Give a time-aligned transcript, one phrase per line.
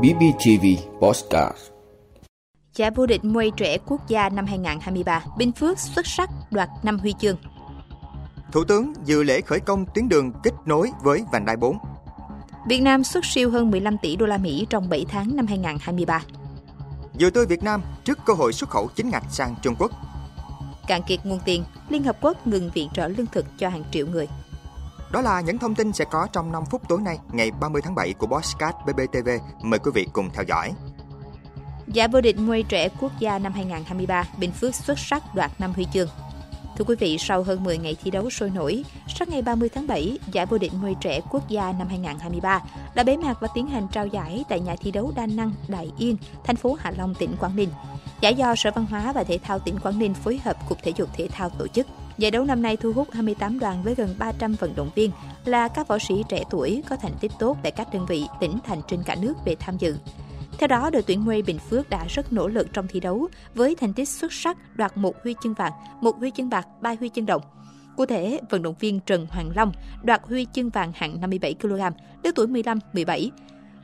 [0.00, 0.66] BBTV
[1.00, 1.56] Postcard
[2.74, 6.98] Giải vô địch mây trẻ quốc gia năm 2023, Bình Phước xuất sắc đoạt 5
[6.98, 7.36] huy chương.
[8.52, 11.78] Thủ tướng dự lễ khởi công tuyến đường kết nối với vành đai 4.
[12.68, 16.22] Việt Nam xuất siêu hơn 15 tỷ đô la Mỹ trong 7 tháng năm 2023.
[17.20, 19.90] Dừa tươi Việt Nam trước cơ hội xuất khẩu chính ngạch sang Trung Quốc.
[20.86, 24.06] Cạn kiệt nguồn tiền, Liên Hợp Quốc ngừng viện trợ lương thực cho hàng triệu
[24.06, 24.28] người.
[25.12, 27.94] Đó là những thông tin sẽ có trong 5 phút tối nay, ngày 30 tháng
[27.94, 29.28] 7 của Bosscat BBTV.
[29.62, 30.72] Mời quý vị cùng theo dõi.
[31.86, 35.72] Giải vô địch mây trẻ quốc gia năm 2023, Bình Phước xuất sắc đoạt 5
[35.72, 36.08] huy chương.
[36.76, 39.86] Thưa quý vị, sau hơn 10 ngày thi đấu sôi nổi, sáng ngày 30 tháng
[39.86, 42.60] 7, giải vô địch mây trẻ quốc gia năm 2023
[42.94, 45.92] đã bế mạc và tiến hành trao giải tại nhà thi đấu đa năng Đại
[45.98, 47.68] Yên, thành phố Hạ Long, tỉnh Quảng Ninh.
[48.20, 50.92] Giải do Sở Văn hóa và Thể thao tỉnh Quảng Ninh phối hợp Cục Thể
[50.96, 51.86] dục Thể thao tổ chức.
[52.20, 55.10] Giải đấu năm nay thu hút 28 đoàn với gần 300 vận động viên
[55.44, 58.58] là các võ sĩ trẻ tuổi có thành tích tốt tại các đơn vị, tỉnh
[58.64, 59.96] thành trên cả nước về tham dự.
[60.58, 63.74] Theo đó, đội tuyển Nguy Bình Phước đã rất nỗ lực trong thi đấu với
[63.74, 67.08] thành tích xuất sắc đoạt một huy chương vàng, một huy chương bạc, ba huy
[67.08, 67.42] chương đồng.
[67.96, 71.80] Cụ thể, vận động viên Trần Hoàng Long đoạt huy chương vàng hạng 57 kg,
[72.22, 73.30] lứa tuổi 15-17.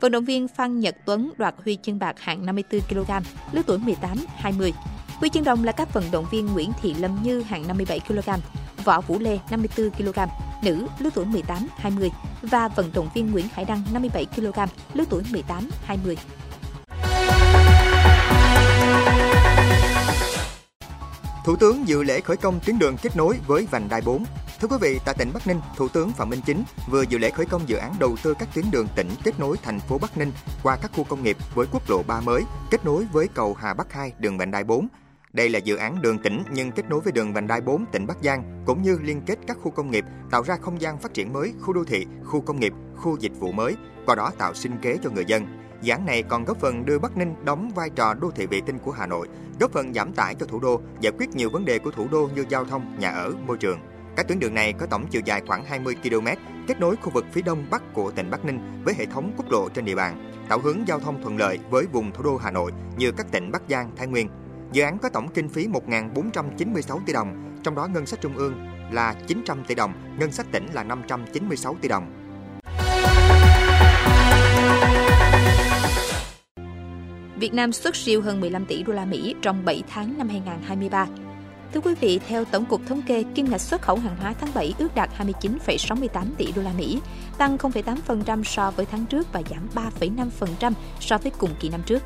[0.00, 3.10] Vận động viên Phan Nhật Tuấn đoạt huy chương bạc hạng 54 kg,
[3.52, 4.72] lứa tuổi 18-20.
[5.20, 8.30] Huy chương đồng là các vận động viên Nguyễn Thị Lâm Như hạng 57 kg,
[8.84, 10.18] Võ Vũ Lê 54 kg,
[10.62, 11.26] nữ lứa tuổi
[11.82, 12.10] 18-20
[12.42, 14.58] và vận động viên Nguyễn Hải Đăng 57 kg,
[14.94, 15.22] lứa tuổi
[15.88, 16.16] 18-20.
[21.44, 24.24] Thủ tướng dự lễ khởi công tuyến đường kết nối với vành đai 4.
[24.60, 27.30] Thưa quý vị, tại tỉnh Bắc Ninh, Thủ tướng Phạm Minh Chính vừa dự lễ
[27.30, 30.18] khởi công dự án đầu tư các tuyến đường tỉnh kết nối thành phố Bắc
[30.18, 30.32] Ninh
[30.62, 33.74] qua các khu công nghiệp với quốc lộ 3 mới, kết nối với cầu Hà
[33.74, 34.88] Bắc 2 đường vành đai 4.
[35.32, 38.06] Đây là dự án đường tỉnh nhưng kết nối với đường vành đai 4 tỉnh
[38.06, 41.14] Bắc Giang cũng như liên kết các khu công nghiệp, tạo ra không gian phát
[41.14, 44.54] triển mới, khu đô thị, khu công nghiệp, khu dịch vụ mới, qua đó tạo
[44.54, 45.46] sinh kế cho người dân.
[45.82, 48.60] Dự án này còn góp phần đưa Bắc Ninh đóng vai trò đô thị vệ
[48.66, 49.28] tinh của Hà Nội,
[49.60, 52.28] góp phần giảm tải cho thủ đô, giải quyết nhiều vấn đề của thủ đô
[52.34, 53.78] như giao thông, nhà ở, môi trường.
[54.16, 56.26] Các tuyến đường này có tổng chiều dài khoảng 20 km,
[56.68, 59.50] kết nối khu vực phía đông bắc của tỉnh Bắc Ninh với hệ thống quốc
[59.50, 62.50] lộ trên địa bàn, tạo hướng giao thông thuận lợi với vùng thủ đô Hà
[62.50, 64.28] Nội như các tỉnh Bắc Giang, Thái Nguyên.
[64.72, 68.54] Dự án có tổng kinh phí 1.496 tỷ đồng, trong đó ngân sách trung ương
[68.90, 72.12] là 900 tỷ đồng, ngân sách tỉnh là 596 tỷ đồng.
[77.36, 81.06] Việt Nam xuất siêu hơn 15 tỷ đô la Mỹ trong 7 tháng năm 2023.
[81.74, 84.50] Thưa quý vị, theo Tổng cục Thống kê, kim ngạch xuất khẩu hàng hóa tháng
[84.54, 87.00] 7 ước đạt 29,68 tỷ đô la Mỹ,
[87.38, 92.02] tăng 0,8% so với tháng trước và giảm 3,5% so với cùng kỳ năm trước.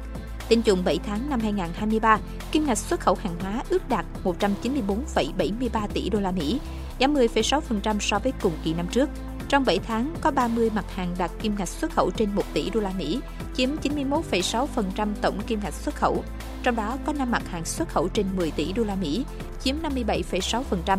[0.48, 2.18] Tính chung 7 tháng năm 2023,
[2.52, 6.60] kim ngạch xuất khẩu hàng hóa ước đạt 194,73 tỷ đô la Mỹ,
[7.00, 9.10] giảm 10,6% so với cùng kỳ năm trước.
[9.48, 12.70] Trong 7 tháng, có 30 mặt hàng đạt kim ngạch xuất khẩu trên 1 tỷ
[12.70, 13.20] đô la Mỹ,
[13.54, 16.24] chiếm 91,6% tổng kim ngạch xuất khẩu.
[16.62, 19.24] Trong đó có 5 mặt hàng xuất khẩu trên 10 tỷ đô la Mỹ,
[19.62, 20.98] chiếm 57,6%.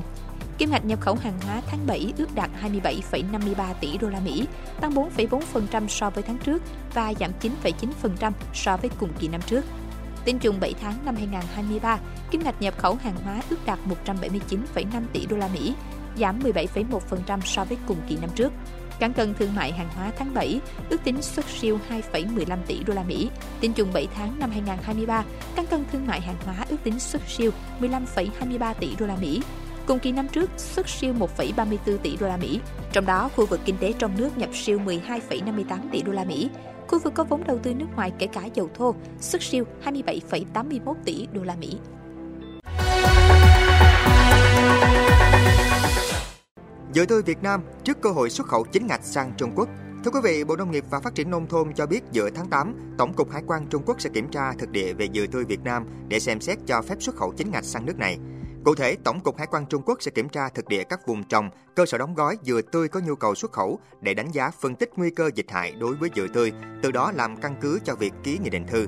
[0.58, 4.48] Kim ngạch nhập khẩu hàng hóa tháng 7 ước đạt 27,53 tỷ đô la Mỹ,
[4.82, 6.62] tăng 4,4% so với tháng trước
[6.94, 7.32] và giảm
[7.64, 9.66] 9,9% so với cùng kỳ năm trước.
[10.26, 12.00] Tính chung 7 tháng năm 2023,
[12.32, 15.74] kim ngạch nhập khẩu hàng hóa ước đạt 179,5 tỷ đô la Mỹ,
[16.18, 18.54] giảm 17,1% so với cùng kỳ năm trước.
[19.00, 22.94] Cán cân thương mại hàng hóa tháng 7 ước tính xuất siêu 2,15 tỷ đô
[22.94, 23.30] la Mỹ.
[23.60, 25.24] Tính chung 7 tháng năm 2023,
[25.56, 29.42] cán cân thương mại hàng hóa ước tính xuất siêu 15,23 tỷ đô la Mỹ.
[29.88, 32.59] Cùng kỳ năm trước xuất siêu 1,34 tỷ đô la Mỹ.
[32.91, 36.50] Trong đó, khu vực kinh tế trong nước nhập siêu 12,58 tỷ đô la Mỹ.
[36.88, 40.94] Khu vực có vốn đầu tư nước ngoài kể cả dầu thô xuất siêu 27,81
[41.06, 41.78] tỷ đô la Mỹ.
[46.94, 49.69] Dừa tươi Việt Nam trước cơ hội xuất khẩu chính ngạch sang Trung Quốc.
[50.03, 52.50] Thưa quý vị, Bộ Nông nghiệp và Phát triển Nông thôn cho biết giữa tháng
[52.50, 55.45] 8, Tổng cục Hải quan Trung Quốc sẽ kiểm tra thực địa về dừa tươi
[55.45, 58.18] Việt Nam để xem xét cho phép xuất khẩu chính ngạch sang nước này.
[58.66, 61.24] Cụ thể, Tổng cục Hải quan Trung Quốc sẽ kiểm tra thực địa các vùng
[61.24, 64.52] trồng, cơ sở đóng gói dừa tươi có nhu cầu xuất khẩu để đánh giá
[64.59, 66.53] phân tích nguy cơ dịch hại đối với dừa tươi,
[66.84, 68.88] từ đó làm căn cứ cho việc ký nghị định thư.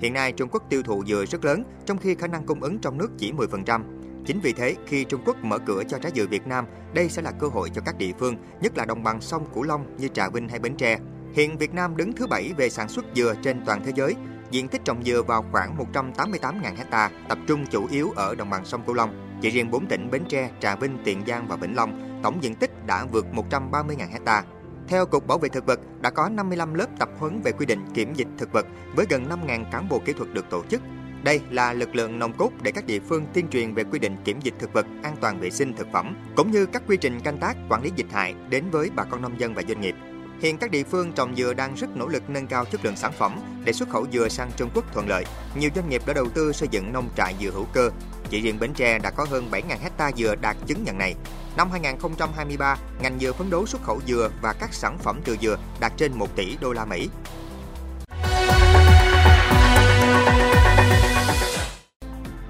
[0.00, 2.78] Hiện nay, Trung Quốc tiêu thụ dừa rất lớn, trong khi khả năng cung ứng
[2.78, 3.82] trong nước chỉ 10%.
[4.26, 7.22] Chính vì thế, khi Trung Quốc mở cửa cho trái dừa Việt Nam, đây sẽ
[7.22, 10.08] là cơ hội cho các địa phương, nhất là đồng bằng sông Cửu Long như
[10.08, 10.98] Trà Vinh hay Bến Tre.
[11.32, 14.14] Hiện Việt Nam đứng thứ 7 về sản xuất dừa trên toàn thế giới.
[14.50, 18.64] Diện tích trồng dừa vào khoảng 188.000 hecta, tập trung chủ yếu ở đồng bằng
[18.64, 19.38] sông Cửu Long.
[19.42, 22.54] Chỉ riêng 4 tỉnh Bến Tre, Trà Vinh, Tiền Giang và Vĩnh Long, tổng diện
[22.54, 24.44] tích đã vượt 130.000 hecta.
[24.88, 27.80] Theo Cục Bảo vệ Thực vật, đã có 55 lớp tập huấn về quy định
[27.94, 28.66] kiểm dịch thực vật
[28.96, 30.82] với gần 5.000 cán bộ kỹ thuật được tổ chức
[31.22, 34.16] đây là lực lượng nòng cốt để các địa phương tuyên truyền về quy định
[34.24, 37.20] kiểm dịch thực vật, an toàn vệ sinh thực phẩm, cũng như các quy trình
[37.20, 39.94] canh tác, quản lý dịch hại đến với bà con nông dân và doanh nghiệp.
[40.40, 43.12] Hiện các địa phương trồng dừa đang rất nỗ lực nâng cao chất lượng sản
[43.18, 45.24] phẩm để xuất khẩu dừa sang Trung Quốc thuận lợi.
[45.56, 47.90] Nhiều doanh nghiệp đã đầu tư xây dựng nông trại dừa hữu cơ.
[48.30, 51.14] Chỉ riêng Bến Tre đã có hơn 7.000 hecta dừa đạt chứng nhận này.
[51.56, 55.58] Năm 2023, ngành dừa phấn đấu xuất khẩu dừa và các sản phẩm từ dừa
[55.80, 57.08] đạt trên 1 tỷ đô la Mỹ.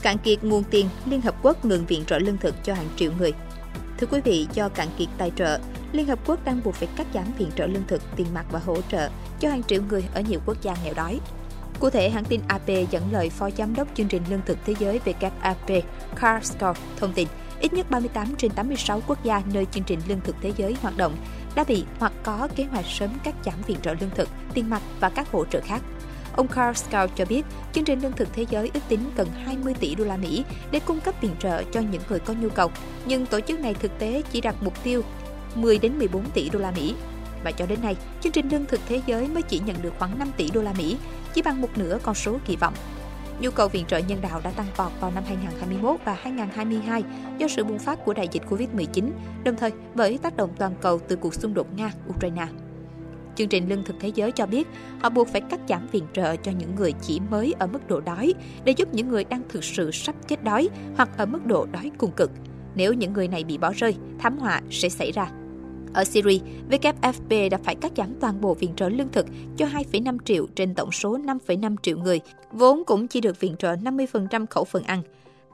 [0.03, 3.13] Cạn kiệt nguồn tiền, Liên Hợp Quốc ngừng viện trợ lương thực cho hàng triệu
[3.19, 3.33] người.
[3.99, 5.61] Thưa quý vị, do cạn kiệt tài trợ,
[5.93, 8.59] Liên Hợp Quốc đang buộc phải cắt giảm viện trợ lương thực, tiền mặt và
[8.59, 11.21] hỗ trợ cho hàng triệu người ở nhiều quốc gia nghèo đói.
[11.81, 14.75] Cụ thể, hãng tin AP dẫn lời Phó Giám đốc Chương trình Lương thực Thế
[14.79, 15.83] giới WFP,
[16.21, 17.29] Carl Scott thông tin,
[17.61, 20.97] ít nhất 38 trên 86 quốc gia nơi chương trình Lương thực Thế giới hoạt
[20.97, 21.17] động
[21.55, 24.83] đã bị hoặc có kế hoạch sớm cắt giảm viện trợ lương thực, tiền mặt
[25.01, 25.83] và các hỗ trợ khác.
[26.37, 27.43] Ông Carl Scout cho biết,
[27.73, 30.81] chương trình lương thực thế giới ước tính cần 20 tỷ đô la Mỹ để
[30.81, 32.71] cung cấp viện trợ cho những người có nhu cầu,
[33.07, 35.03] nhưng tổ chức này thực tế chỉ đặt mục tiêu
[35.55, 36.95] 10 đến 14 tỷ đô la Mỹ.
[37.45, 40.19] Và cho đến nay, chương trình lương thực thế giới mới chỉ nhận được khoảng
[40.19, 40.97] 5 tỷ đô la Mỹ,
[41.35, 42.75] chỉ bằng một nửa con số kỳ vọng.
[43.41, 47.03] Nhu cầu viện trợ nhân đạo đã tăng vọt vào năm 2021 và 2022
[47.39, 49.11] do sự bùng phát của đại dịch Covid-19,
[49.45, 52.47] đồng thời bởi tác động toàn cầu từ cuộc xung đột Nga-Ukraine.
[53.35, 54.69] Chương trình Lương thực Thế giới cho biết
[55.01, 58.01] họ buộc phải cắt giảm viện trợ cho những người chỉ mới ở mức độ
[58.01, 58.35] đói
[58.65, 61.91] để giúp những người đang thực sự sắp chết đói hoặc ở mức độ đói
[61.99, 62.31] cùng cực.
[62.75, 65.31] Nếu những người này bị bỏ rơi, thảm họa sẽ xảy ra.
[65.95, 66.39] Ở Syria,
[66.71, 69.27] WFP đã phải cắt giảm toàn bộ viện trợ lương thực
[69.57, 72.21] cho 2,5 triệu trên tổng số 5,5 triệu người,
[72.53, 75.03] vốn cũng chỉ được viện trợ 50% khẩu phần ăn.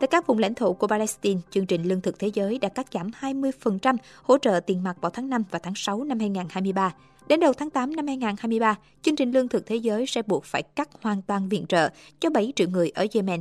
[0.00, 2.86] Tại các vùng lãnh thổ của Palestine, chương trình Lương thực Thế giới đã cắt
[2.92, 6.94] giảm 20% hỗ trợ tiền mặt vào tháng 5 và tháng 6 năm 2023.
[7.28, 10.62] Đến đầu tháng 8 năm 2023, chương trình Lương thực Thế giới sẽ buộc phải
[10.62, 11.88] cắt hoàn toàn viện trợ
[12.20, 13.40] cho 7 triệu người ở Yemen.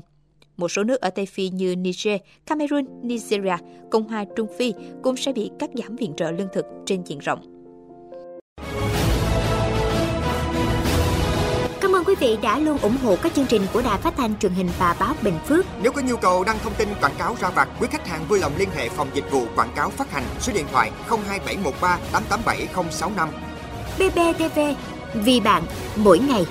[0.57, 3.55] Một số nước ở Tây Phi như Niger, Cameroon, Nigeria,
[3.91, 4.73] Cộng hòa Trung Phi
[5.03, 7.39] cũng sẽ bị cắt giảm viện trợ lương thực trên diện rộng.
[11.81, 14.39] Cảm ơn quý vị đã luôn ủng hộ các chương trình của Đài Phát thanh
[14.39, 15.65] truyền hình và báo Bình Phước.
[15.81, 18.39] Nếu có nhu cầu đăng thông tin quảng cáo ra vặt, quý khách hàng vui
[18.39, 23.29] lòng liên hệ phòng dịch vụ quảng cáo phát hành số điện thoại 02713 887065.
[23.97, 24.59] BBTV,
[25.13, 25.63] vì bạn,
[25.95, 26.45] mỗi ngày.